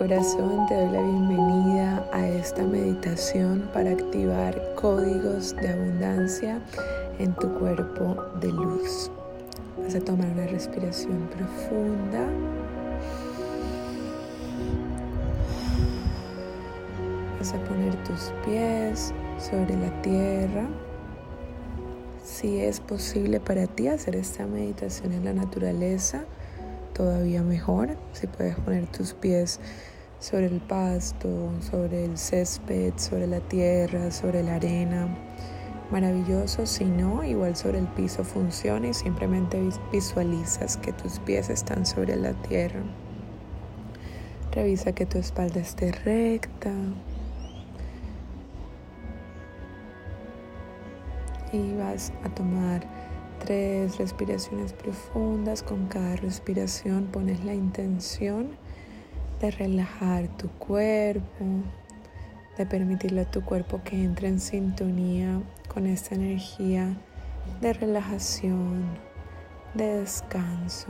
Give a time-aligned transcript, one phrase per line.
[0.00, 6.58] Corazón, te doy la bienvenida a esta meditación para activar códigos de abundancia
[7.18, 9.10] en tu cuerpo de luz.
[9.78, 12.26] Vas a tomar una respiración profunda.
[17.80, 20.68] Poner tus pies sobre la tierra.
[22.22, 26.24] Si es posible para ti hacer esta meditación en la naturaleza,
[26.92, 27.96] todavía mejor.
[28.12, 29.60] Si puedes poner tus pies
[30.18, 31.28] sobre el pasto,
[31.70, 35.08] sobre el césped, sobre la tierra, sobre la arena.
[35.90, 39.58] Maravilloso, si no, igual sobre el piso funciona y simplemente
[39.90, 42.82] visualizas que tus pies están sobre la tierra.
[44.52, 46.72] Revisa que tu espalda esté recta.
[51.52, 52.86] Y vas a tomar
[53.44, 55.62] tres respiraciones profundas.
[55.62, 58.50] Con cada respiración pones la intención
[59.40, 61.44] de relajar tu cuerpo,
[62.56, 66.96] de permitirle a tu cuerpo que entre en sintonía con esta energía
[67.60, 68.84] de relajación,
[69.74, 70.88] de descanso,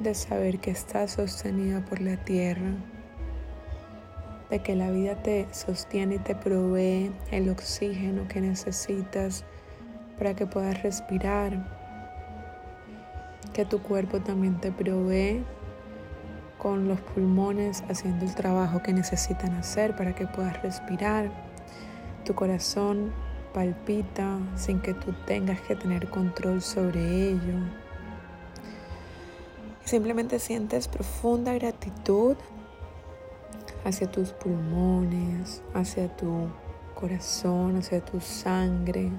[0.00, 2.74] de saber que estás sostenida por la tierra,
[4.52, 9.46] de que la vida te sostiene y te provee el oxígeno que necesitas
[10.18, 11.66] para que puedas respirar,
[13.54, 15.42] que tu cuerpo también te provee
[16.58, 21.30] con los pulmones haciendo el trabajo que necesitan hacer para que puedas respirar.
[22.26, 23.10] Tu corazón
[23.54, 27.54] palpita sin que tú tengas que tener control sobre ello.
[29.86, 32.36] Simplemente sientes profunda gratitud
[33.84, 36.48] hacia tus pulmones, hacia tu
[36.94, 39.10] corazón, hacia tu sangre,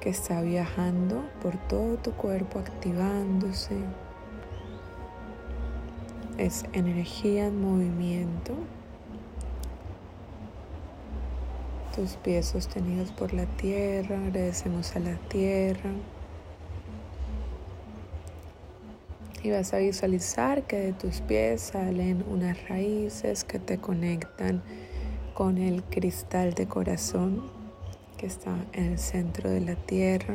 [0.00, 3.76] que está viajando por todo tu cuerpo, activándose.
[6.38, 8.54] Es energía en movimiento.
[11.94, 15.90] Tus pies sostenidos por la tierra, agradecemos a la tierra.
[19.42, 24.62] Y vas a visualizar que de tus pies salen unas raíces que te conectan
[25.34, 27.42] con el cristal de corazón
[28.16, 30.34] que está en el centro de la tierra.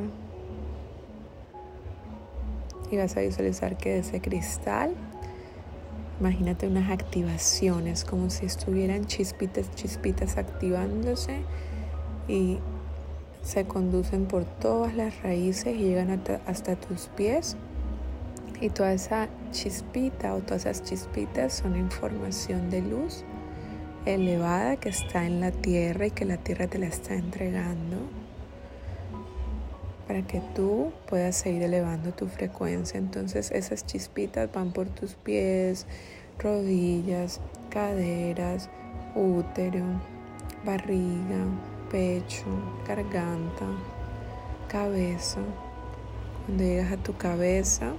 [2.92, 4.94] Y vas a visualizar que de ese cristal,
[6.20, 11.42] imagínate unas activaciones, como si estuvieran chispitas, chispitas activándose
[12.28, 12.60] y
[13.42, 17.58] se conducen por todas las raíces y llegan hasta, tus pies.
[18.62, 23.26] Y toda esa chispita o todas esas chispitas son información de luz
[24.06, 27.98] elevada que está en la tierra y que la tierra te la está entregando
[30.08, 32.98] para que tú puedas seguir elevando tu frecuencia.
[32.98, 35.88] Entonces esas chispitas van por tus pies,
[36.38, 38.70] rodillas, caderas,
[39.16, 39.86] útero,
[40.66, 41.46] barriga,
[41.90, 42.46] pecho,
[42.88, 43.66] garganta,
[44.68, 45.40] cabeza.
[46.46, 47.94] Cuando llegas a tu cabeza,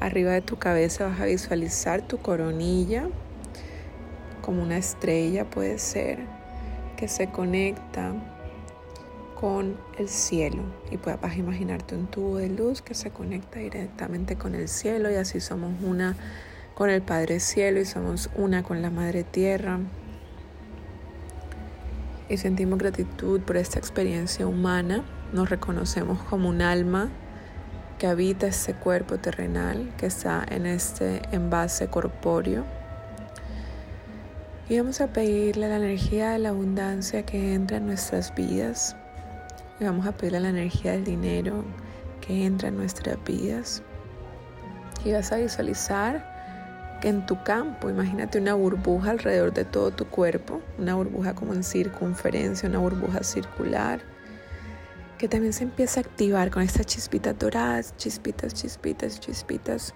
[0.00, 3.08] arriba de tu cabeza vas a visualizar tu coronilla
[4.46, 6.20] como una estrella puede ser
[6.96, 8.14] que se conecta
[9.38, 10.62] con el cielo.
[10.90, 15.16] Y puedas imaginarte un tubo de luz que se conecta directamente con el cielo y
[15.16, 16.16] así somos una
[16.74, 19.80] con el Padre Cielo y somos una con la Madre Tierra.
[22.28, 27.10] Y sentimos gratitud por esta experiencia humana, nos reconocemos como un alma
[27.98, 32.64] que habita este cuerpo terrenal que está en este envase corpóreo
[34.68, 38.96] y vamos a pedirle la energía de la abundancia que entra en nuestras vidas
[39.78, 41.64] y vamos a pedirle la energía del dinero
[42.20, 43.82] que entra en nuestras vidas.
[45.04, 50.06] Y vas a visualizar que en tu campo, imagínate una burbuja alrededor de todo tu
[50.06, 54.00] cuerpo, una burbuja como en circunferencia, una burbuja circular,
[55.18, 59.94] que también se empieza a activar con estas chispitas doradas, chispitas, chispitas, chispitas,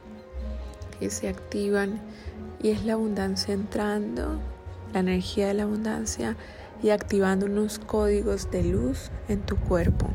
[0.99, 2.01] que se activan
[2.63, 4.41] y es la abundancia entrando,
[4.93, 6.37] la energía de la abundancia
[6.83, 10.09] y activando unos códigos de luz en tu cuerpo.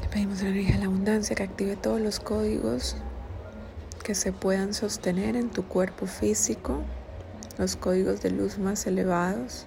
[0.00, 2.96] Le pedimos la energía de la abundancia que active todos los códigos
[4.02, 6.82] que se puedan sostener en tu cuerpo físico,
[7.58, 9.66] los códigos de luz más elevados,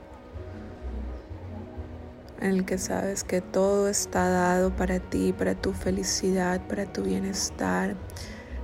[2.42, 7.04] en el que sabes que todo está dado para ti, para tu felicidad, para tu
[7.04, 7.96] bienestar,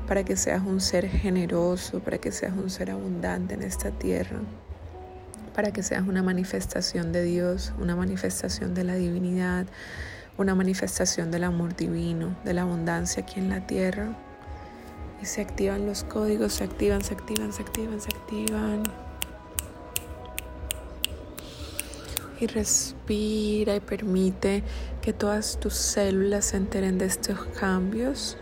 [0.07, 4.39] para que seas un ser generoso, para que seas un ser abundante en esta tierra
[5.53, 9.67] para que seas una manifestación de Dios, una manifestación de la divinidad,
[10.37, 14.15] una manifestación del amor divino, de la abundancia aquí en la tierra.
[15.21, 18.83] Y se activan los códigos, se activan, se activan, se activan, se activan.
[22.43, 24.63] Y respira y permite
[25.01, 28.35] que todas tus células se enteren de estos cambios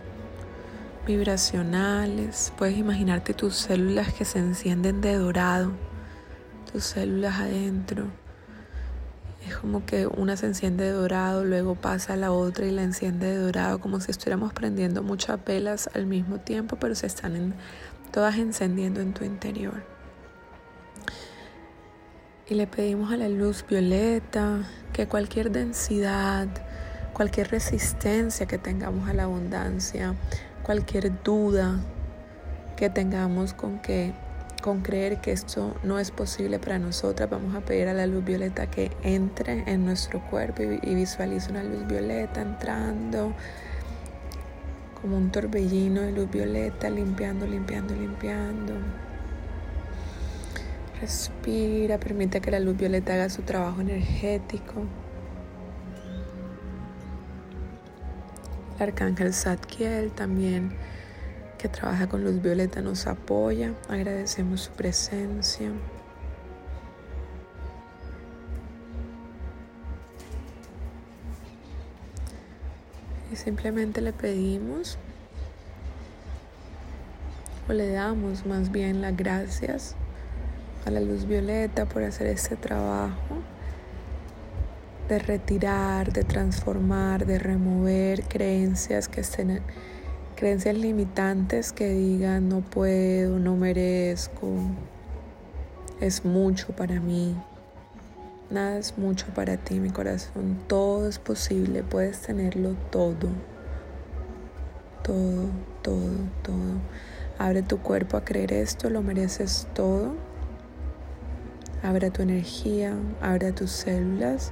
[1.05, 2.51] vibracionales.
[2.57, 5.71] Puedes imaginarte tus células que se encienden de dorado
[6.71, 8.07] tus células adentro.
[9.47, 12.81] Es como que una se enciende de dorado, luego pasa a la otra y la
[12.81, 17.53] enciende de dorado, como si estuviéramos prendiendo muchas velas al mismo tiempo, pero se están
[18.11, 19.83] todas encendiendo en tu interior.
[22.49, 26.47] Y le pedimos a la luz violeta que cualquier densidad,
[27.13, 30.15] cualquier resistencia que tengamos a la abundancia,
[30.63, 31.79] cualquier duda
[32.75, 34.13] que tengamos con que
[34.61, 38.23] con creer que esto no es posible para nosotras, vamos a pedir a la luz
[38.23, 43.33] violeta que entre en nuestro cuerpo y, visualice una luz violeta entrando
[45.01, 48.73] como un torbellino de luz violeta, limpiando, limpiando, limpiando.
[51.01, 54.85] Respira, permite que la luz violeta haga su trabajo energético.
[58.75, 60.71] El arcángel Zadkiel también
[61.57, 63.73] que trabaja con luz violeta nos apoya.
[63.89, 65.71] Agradecemos su presencia.
[73.31, 74.99] Y simplemente le pedimos
[77.67, 79.95] o le damos más bien las gracias
[80.85, 83.35] a la luz violeta por hacer este trabajo
[85.09, 89.61] de retirar, de transformar, de remover creencias que estén
[90.35, 94.47] creencias limitantes que digan no puedo, no merezco,
[95.99, 97.35] es mucho para mí.
[98.49, 100.59] Nada es mucho para ti, mi corazón.
[100.67, 103.29] Todo es posible, puedes tenerlo todo.
[105.03, 105.49] Todo,
[105.81, 106.79] todo, todo.
[107.37, 110.15] Abre tu cuerpo a creer esto, lo mereces todo.
[111.83, 114.51] Abre tu energía, abre tus células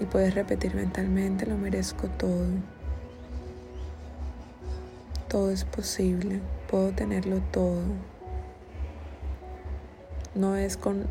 [0.00, 2.46] y puedes repetir mentalmente, lo merezco todo.
[5.28, 7.82] Todo es posible, puedo tenerlo todo.
[10.34, 11.06] No es con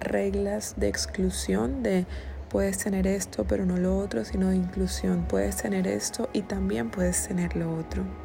[0.00, 2.06] reglas de exclusión de
[2.48, 5.26] puedes tener esto pero no lo otro, sino de inclusión.
[5.28, 8.23] Puedes tener esto y también puedes tener lo otro.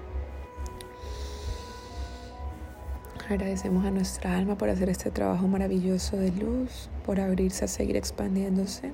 [3.29, 7.95] Agradecemos a nuestra alma por hacer este trabajo maravilloso de luz, por abrirse a seguir
[7.95, 8.91] expandiéndose.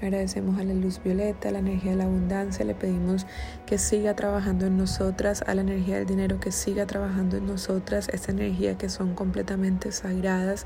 [0.00, 3.26] Agradecemos a la luz violeta, a la energía de la abundancia, le pedimos
[3.66, 8.08] que siga trabajando en nosotras, a la energía del dinero que siga trabajando en nosotras,
[8.08, 10.64] esa energía que son completamente sagradas,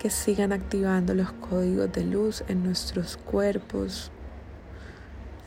[0.00, 4.10] que sigan activando los códigos de luz en nuestros cuerpos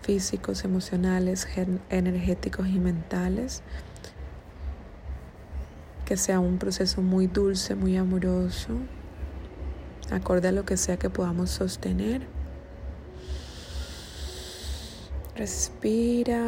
[0.01, 1.45] físicos, emocionales,
[1.89, 3.63] energéticos y mentales.
[6.05, 8.69] Que sea un proceso muy dulce, muy amoroso,
[10.11, 12.21] acorde a lo que sea que podamos sostener.
[15.35, 16.43] Respira,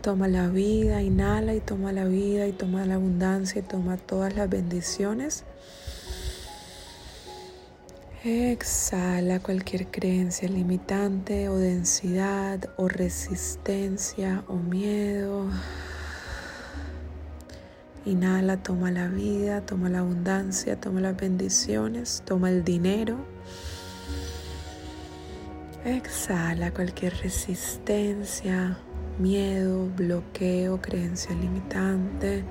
[0.00, 4.34] toma la vida, inhala y toma la vida y toma la abundancia y toma todas
[4.34, 5.44] las bendiciones.
[8.24, 15.46] Exhala cualquier creencia limitante o densidad o resistencia o miedo.
[18.06, 23.16] Inhala, toma la vida, toma la abundancia, toma las bendiciones, toma el dinero.
[25.86, 28.76] Exhala cualquier resistencia,
[29.18, 32.44] miedo, bloqueo, creencia limitante.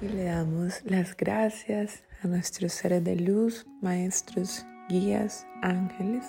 [0.00, 6.24] Y le damos las gracias a nuestros seres de luz, maestros, guías, ángeles,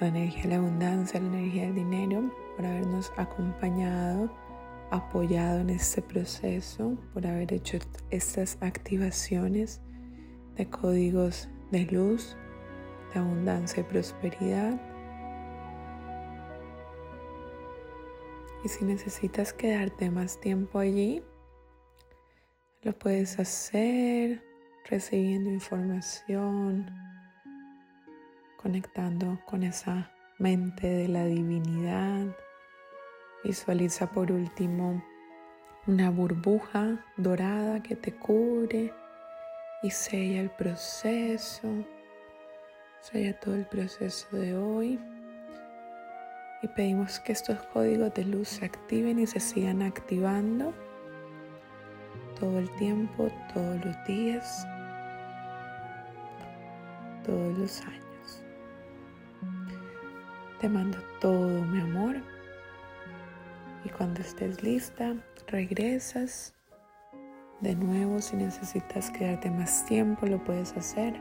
[0.00, 4.45] la energía de la abundancia, la energía del dinero, por habernos acompañado,
[4.90, 7.78] apoyado en este proceso, por haber hecho
[8.10, 9.80] estas activaciones
[10.56, 12.36] de códigos de luz
[13.18, 14.80] abundancia y prosperidad.
[18.64, 21.22] Y si necesitas quedarte más tiempo allí,
[22.82, 24.42] lo puedes hacer
[24.88, 26.90] recibiendo información,
[28.60, 32.34] conectando con esa mente de la divinidad.
[33.46, 35.00] Visualiza por último
[35.86, 38.92] una burbuja dorada que te cubre
[39.84, 41.68] y sella el proceso
[43.14, 44.98] ya todo el proceso de hoy
[46.60, 50.74] y pedimos que estos códigos de luz se activen y se sigan activando
[52.40, 54.66] todo el tiempo, todos los días,
[57.24, 58.42] todos los años.
[60.60, 62.35] Te mando todo mi amor
[63.86, 65.14] y cuando estés lista
[65.46, 66.54] regresas
[67.60, 71.14] de nuevo si necesitas quedarte más tiempo lo puedes hacer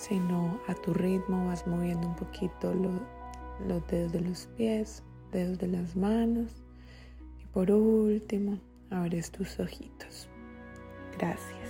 [0.00, 5.68] sino a tu ritmo vas moviendo un poquito los dedos de los pies, dedos de
[5.68, 6.64] las manos
[7.38, 8.58] y por último
[8.90, 10.28] abres tus ojitos.
[11.18, 11.69] Gracias.